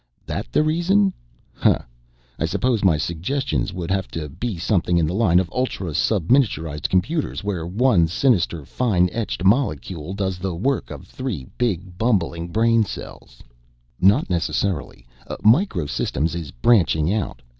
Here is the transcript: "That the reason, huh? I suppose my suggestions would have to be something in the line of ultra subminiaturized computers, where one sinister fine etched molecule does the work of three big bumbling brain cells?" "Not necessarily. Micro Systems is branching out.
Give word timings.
"That 0.25 0.51
the 0.51 0.63
reason, 0.63 1.13
huh? 1.53 1.77
I 2.39 2.45
suppose 2.47 2.83
my 2.83 2.97
suggestions 2.97 3.71
would 3.71 3.91
have 3.91 4.07
to 4.07 4.29
be 4.29 4.57
something 4.57 4.97
in 4.97 5.05
the 5.05 5.13
line 5.13 5.39
of 5.39 5.47
ultra 5.51 5.91
subminiaturized 5.93 6.89
computers, 6.89 7.43
where 7.43 7.67
one 7.67 8.07
sinister 8.07 8.65
fine 8.65 9.09
etched 9.11 9.43
molecule 9.43 10.15
does 10.15 10.39
the 10.39 10.55
work 10.55 10.89
of 10.89 11.05
three 11.05 11.45
big 11.55 11.99
bumbling 11.99 12.47
brain 12.47 12.83
cells?" 12.83 13.43
"Not 13.99 14.27
necessarily. 14.27 15.05
Micro 15.43 15.85
Systems 15.85 16.33
is 16.33 16.49
branching 16.49 17.13
out. 17.13 17.43